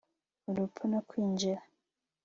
[0.49, 1.61] Urupfu no kwinjira